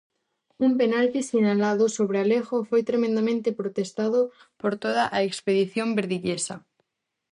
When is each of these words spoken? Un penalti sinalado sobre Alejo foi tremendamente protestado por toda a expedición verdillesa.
Un 0.65 0.71
penalti 0.79 1.19
sinalado 1.31 1.85
sobre 1.97 2.17
Alejo 2.23 2.57
foi 2.69 2.81
tremendamente 2.89 3.55
protestado 3.61 4.19
por 4.61 4.71
toda 4.83 5.03
a 5.17 5.19
expedición 5.29 5.87
verdillesa. 5.99 6.55